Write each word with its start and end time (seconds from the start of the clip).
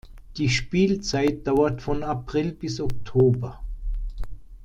Die 0.37 0.49
Spielzeit 0.49 1.45
dauert 1.45 1.83
von 1.83 2.01
April 2.01 2.53
bis 2.53 2.79
Oktober. 2.81 3.59